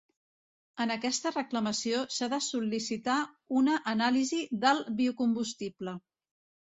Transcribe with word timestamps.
En 0.85 0.93
aquesta 0.93 1.31
reclamació 1.33 1.99
s'ha 2.15 2.29
de 2.33 2.41
sol·licitar 2.45 3.17
una 3.61 3.77
anàlisi 3.95 4.41
del 4.65 4.83
biocombustible. 5.03 5.95